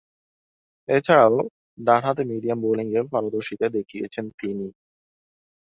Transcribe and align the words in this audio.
এছাড়াও, 0.89 1.35
ডানহাতে 1.77 2.23
মিডিয়াম 2.31 2.59
বোলিংয়ে 2.63 3.01
পারদর্শীতা 3.13 3.67
দেখিয়েছেন 3.69 4.25
তিনি। 4.39 4.67